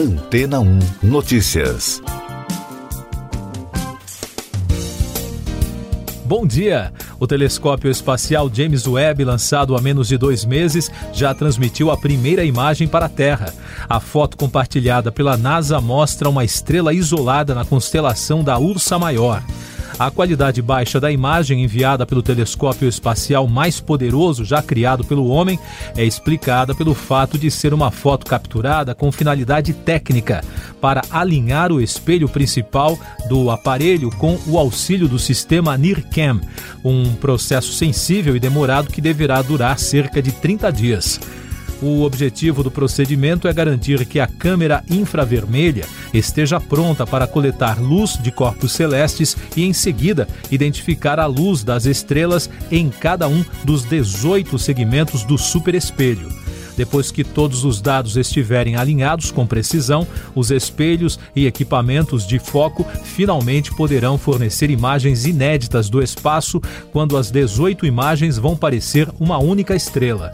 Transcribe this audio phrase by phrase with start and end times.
[0.00, 2.00] Antena 1 Notícias.
[6.24, 6.90] Bom dia!
[7.18, 12.42] O telescópio espacial James Webb, lançado há menos de dois meses, já transmitiu a primeira
[12.46, 13.52] imagem para a Terra.
[13.86, 19.42] A foto compartilhada pela NASA mostra uma estrela isolada na constelação da Ursa Maior.
[20.00, 25.58] A qualidade baixa da imagem enviada pelo telescópio espacial mais poderoso já criado pelo homem
[25.94, 30.42] é explicada pelo fato de ser uma foto capturada com finalidade técnica,
[30.80, 36.40] para alinhar o espelho principal do aparelho com o auxílio do sistema NIRCam,
[36.82, 41.20] um processo sensível e demorado que deverá durar cerca de 30 dias.
[41.82, 48.18] O objetivo do procedimento é garantir que a câmera infravermelha esteja pronta para coletar luz
[48.22, 53.84] de corpos celestes e, em seguida, identificar a luz das estrelas em cada um dos
[53.84, 56.28] 18 segmentos do superespelho.
[56.76, 62.86] Depois que todos os dados estiverem alinhados com precisão, os espelhos e equipamentos de foco
[63.04, 66.60] finalmente poderão fornecer imagens inéditas do espaço
[66.92, 70.30] quando as 18 imagens vão parecer uma única estrela.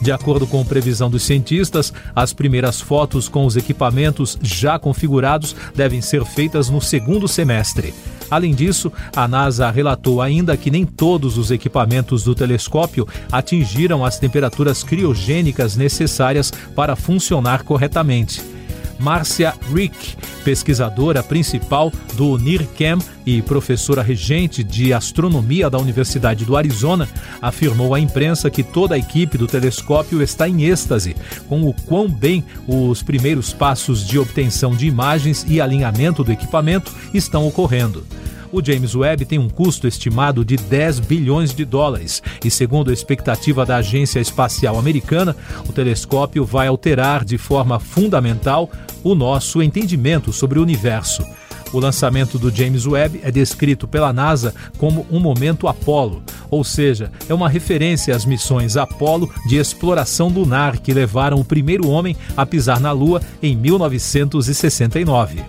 [0.00, 6.00] De acordo com previsão dos cientistas, as primeiras fotos com os equipamentos já configurados devem
[6.00, 7.92] ser feitas no segundo semestre.
[8.30, 14.18] Além disso, a NASA relatou ainda que nem todos os equipamentos do telescópio atingiram as
[14.18, 18.59] temperaturas criogênicas necessárias para funcionar corretamente.
[19.00, 27.08] Márcia Rick, pesquisadora principal do NIRCam e professora regente de astronomia da Universidade do Arizona,
[27.40, 31.16] afirmou à imprensa que toda a equipe do telescópio está em êxtase
[31.48, 36.92] com o quão bem os primeiros passos de obtenção de imagens e alinhamento do equipamento
[37.14, 38.04] estão ocorrendo.
[38.52, 42.92] O James Webb tem um custo estimado de 10 bilhões de dólares e, segundo a
[42.92, 45.36] expectativa da Agência Espacial Americana,
[45.68, 48.68] o telescópio vai alterar de forma fundamental
[49.02, 51.24] o nosso entendimento sobre o universo.
[51.72, 57.12] O lançamento do James Webb é descrito pela NASA como um momento Apolo, ou seja,
[57.28, 62.44] é uma referência às missões Apolo de exploração lunar que levaram o primeiro homem a
[62.44, 65.44] pisar na Lua em 1969.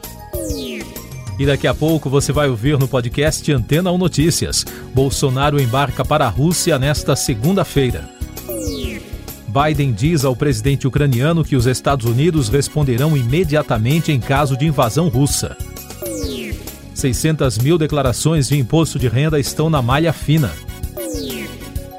[1.39, 4.63] E daqui a pouco você vai ouvir no podcast Antena 1 Notícias.
[4.93, 8.20] Bolsonaro embarca para a Rússia nesta segunda-feira.
[9.51, 15.09] Biden diz ao presidente ucraniano que os Estados Unidos responderão imediatamente em caso de invasão
[15.09, 15.57] russa.
[16.93, 20.51] 600 mil declarações de imposto de renda estão na malha fina.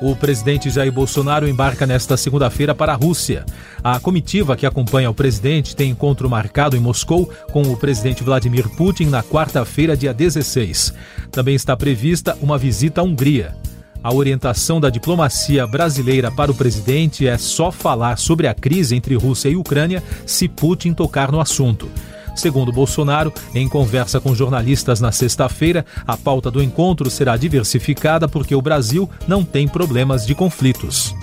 [0.01, 3.45] O presidente Jair Bolsonaro embarca nesta segunda-feira para a Rússia.
[3.85, 8.69] A comitiva que acompanha o presidente tem encontro marcado em Moscou com o presidente Vladimir
[8.71, 10.95] Putin na quarta-feira, dia 16.
[11.31, 13.55] Também está prevista uma visita à Hungria.
[14.03, 19.15] A orientação da diplomacia brasileira para o presidente é só falar sobre a crise entre
[19.15, 21.89] Rússia e Ucrânia se Putin tocar no assunto.
[22.35, 28.55] Segundo Bolsonaro, em conversa com jornalistas na sexta-feira, a pauta do encontro será diversificada porque
[28.55, 31.15] o Brasil não tem problemas de conflitos.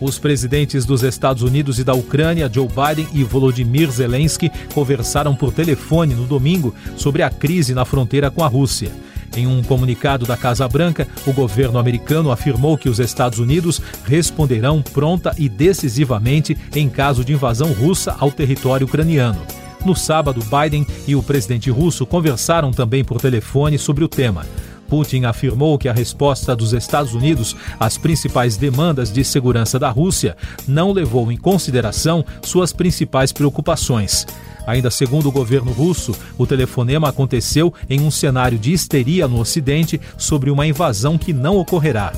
[0.00, 5.52] Os presidentes dos Estados Unidos e da Ucrânia, Joe Biden e Volodymyr Zelensky, conversaram por
[5.52, 8.92] telefone no domingo sobre a crise na fronteira com a Rússia.
[9.36, 14.82] Em um comunicado da Casa Branca, o governo americano afirmou que os Estados Unidos responderão
[14.82, 19.40] pronta e decisivamente em caso de invasão russa ao território ucraniano.
[19.84, 24.44] No sábado, Biden e o presidente russo conversaram também por telefone sobre o tema.
[24.88, 30.36] Putin afirmou que a resposta dos Estados Unidos às principais demandas de segurança da Rússia
[30.66, 34.26] não levou em consideração suas principais preocupações.
[34.70, 40.00] Ainda segundo o governo russo, o telefonema aconteceu em um cenário de histeria no Ocidente
[40.16, 42.12] sobre uma invasão que não ocorrerá.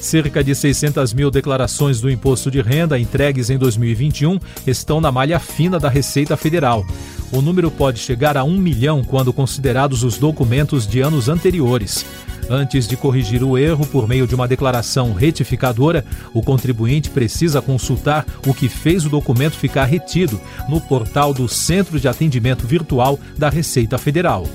[0.00, 5.38] Cerca de 600 mil declarações do imposto de renda entregues em 2021 estão na malha
[5.38, 6.82] fina da Receita Federal.
[7.30, 12.06] O número pode chegar a um milhão quando considerados os documentos de anos anteriores.
[12.52, 16.04] Antes de corrigir o erro por meio de uma declaração retificadora,
[16.34, 20.38] o contribuinte precisa consultar o que fez o documento ficar retido
[20.68, 24.46] no portal do Centro de Atendimento Virtual da Receita Federal.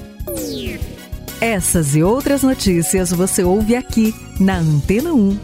[1.41, 5.39] Essas e outras notícias você ouve aqui na Antena 1.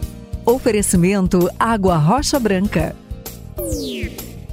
[0.46, 2.94] Oferecimento Água Rocha Branca.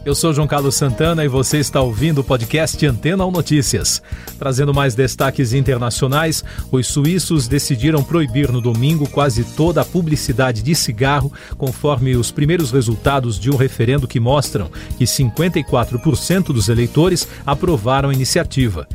[0.04, 4.02] Eu sou João Carlos Santana e você está ouvindo o podcast Antena 1 Notícias.
[4.40, 10.74] Trazendo mais destaques internacionais, os suíços decidiram proibir no domingo quase toda a publicidade de
[10.74, 18.10] cigarro, conforme os primeiros resultados de um referendo que mostram que 54% dos eleitores aprovaram
[18.10, 18.88] a iniciativa.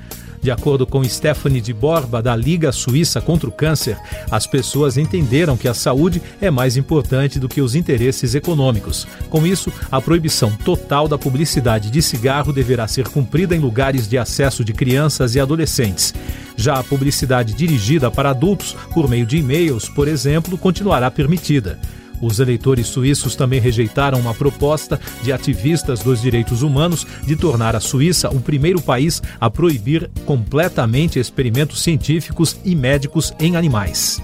[0.43, 3.97] De acordo com Stephanie de Borba, da Liga Suíça contra o Câncer,
[4.31, 9.07] as pessoas entenderam que a saúde é mais importante do que os interesses econômicos.
[9.29, 14.19] Com isso, a proibição total da publicidade de cigarro deverá ser cumprida em lugares de
[14.19, 16.15] acesso de crianças e adolescentes.
[16.57, 21.79] Já a publicidade dirigida para adultos, por meio de e-mails, por exemplo, continuará permitida.
[22.21, 27.81] Os eleitores suíços também rejeitaram uma proposta de ativistas dos direitos humanos de tornar a
[27.81, 34.21] Suíça o primeiro país a proibir completamente experimentos científicos e médicos em animais.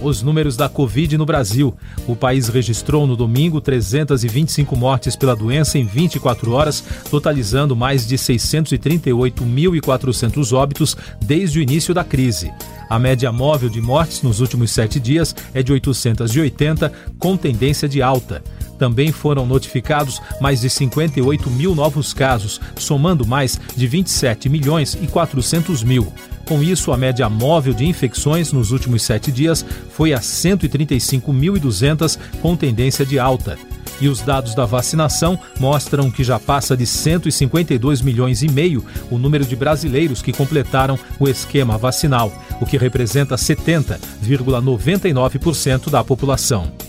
[0.00, 1.74] Os números da Covid no Brasil.
[2.06, 8.16] O país registrou no domingo 325 mortes pela doença em 24 horas, totalizando mais de
[8.16, 12.52] 638.400 óbitos desde o início da crise.
[12.88, 18.00] A média móvel de mortes nos últimos sete dias é de 880, com tendência de
[18.00, 18.40] alta.
[18.78, 25.08] Também foram notificados mais de 58 mil novos casos, somando mais de 27 milhões e
[25.08, 26.06] 400 mil.
[26.48, 32.56] Com isso, a média móvel de infecções nos últimos sete dias foi a 135.200, com
[32.56, 33.58] tendência de alta.
[34.00, 39.18] E os dados da vacinação mostram que já passa de 152 milhões e meio o
[39.18, 46.87] número de brasileiros que completaram o esquema vacinal, o que representa 70,99% da população.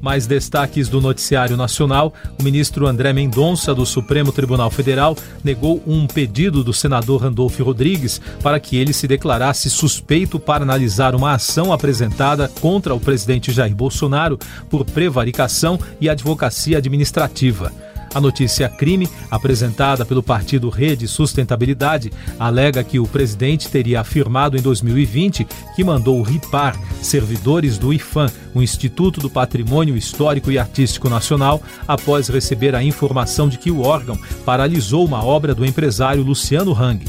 [0.00, 6.06] Mais destaques do noticiário nacional: o ministro André Mendonça, do Supremo Tribunal Federal, negou um
[6.06, 11.72] pedido do senador Randolfo Rodrigues para que ele se declarasse suspeito para analisar uma ação
[11.72, 14.38] apresentada contra o presidente Jair Bolsonaro
[14.70, 17.72] por prevaricação e advocacia administrativa.
[18.14, 24.62] A notícia crime, apresentada pelo partido Rede Sustentabilidade, alega que o presidente teria afirmado em
[24.62, 25.46] 2020
[25.76, 32.28] que mandou ripar servidores do IFAM, o Instituto do Patrimônio Histórico e Artístico Nacional, após
[32.28, 37.04] receber a informação de que o órgão paralisou uma obra do empresário Luciano Hang.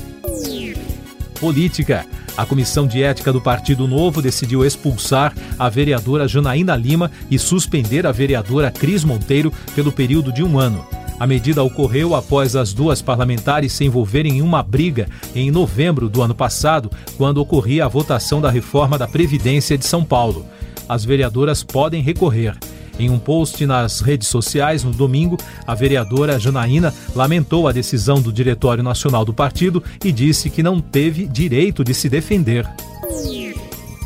[1.39, 2.05] Política.
[2.39, 8.07] A Comissão de Ética do Partido Novo decidiu expulsar a vereadora Janaína Lima e suspender
[8.07, 10.87] a vereadora Cris Monteiro pelo período de um ano.
[11.19, 16.21] A medida ocorreu após as duas parlamentares se envolverem em uma briga em novembro do
[16.21, 20.45] ano passado, quando ocorria a votação da reforma da Previdência de São Paulo.
[20.87, 22.55] As vereadoras podem recorrer.
[22.99, 28.31] Em um post nas redes sociais no domingo, a vereadora Janaína lamentou a decisão do
[28.31, 32.69] Diretório Nacional do partido e disse que não teve direito de se defender.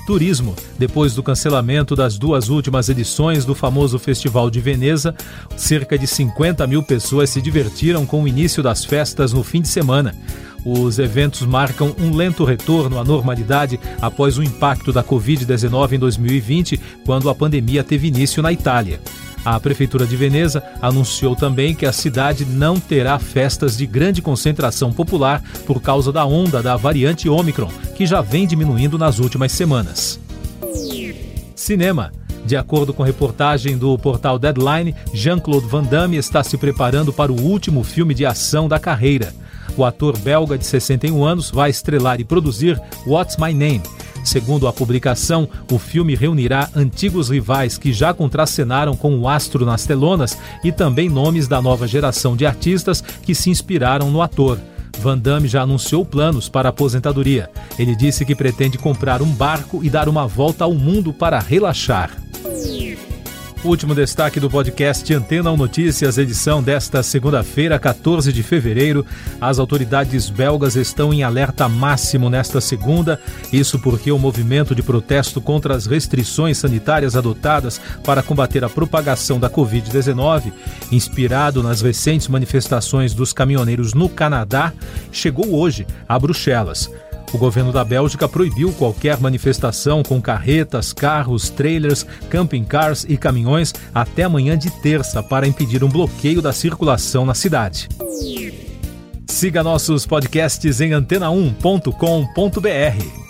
[0.06, 0.54] Turismo.
[0.78, 5.16] Depois do cancelamento das duas últimas edições do famoso Festival de Veneza,
[5.56, 9.69] cerca de 50 mil pessoas se divertiram com o início das festas no fim de
[9.69, 10.13] semana.
[10.65, 16.80] Os eventos marcam um lento retorno à normalidade após o impacto da Covid-19 em 2020,
[17.06, 19.00] quando a pandemia teve início na Itália.
[19.45, 24.94] A Prefeitura de Veneza anunciou também que a cidade não terá festas de grande concentração
[24.94, 30.18] popular por causa da onda da variante Omicron, que já vem diminuindo nas últimas semanas.
[31.54, 32.12] Cinema.
[32.45, 37.42] De acordo com reportagem do portal Deadline, Jean-Claude Van Damme está se preparando para o
[37.42, 39.33] último filme de ação da carreira.
[39.75, 43.81] O ator belga de 61 anos vai estrelar e produzir What's My Name.
[44.24, 49.86] Segundo a publicação, o filme reunirá antigos rivais que já contracenaram com o astro nas
[49.86, 54.60] telonas e também nomes da nova geração de artistas que se inspiraram no ator.
[55.00, 57.50] Van Damme já anunciou planos para a aposentadoria.
[57.78, 62.23] Ele disse que pretende comprar um barco e dar uma volta ao mundo para relaxar.
[63.63, 69.05] Último destaque do podcast Antena 1 Notícias, edição desta segunda-feira, 14 de fevereiro.
[69.39, 73.22] As autoridades belgas estão em alerta máximo nesta segunda.
[73.53, 79.39] Isso porque o movimento de protesto contra as restrições sanitárias adotadas para combater a propagação
[79.39, 80.51] da Covid-19,
[80.91, 84.74] inspirado nas recentes manifestações dos caminhoneiros no Canadá,
[85.10, 86.91] chegou hoje a Bruxelas.
[87.34, 93.74] O governo da Bélgica proibiu qualquer manifestação com carretas, carros, trailers, camping cars e caminhões
[93.94, 97.90] até amanhã de terça para impedir um bloqueio da circulação na cidade.
[99.25, 103.24] Siga nossos podcasts em antena1.com.br.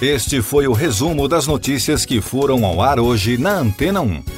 [0.00, 4.37] Este foi o resumo das notícias que foram ao ar hoje na Antena 1.